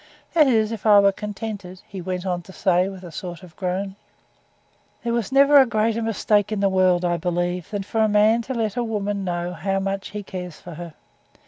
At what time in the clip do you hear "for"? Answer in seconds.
7.83-8.01, 10.59-10.73